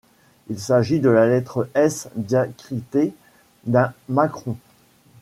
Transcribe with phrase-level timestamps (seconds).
[0.49, 3.13] Il s'agit de la lettre S diacritée
[3.67, 4.57] d'un macron.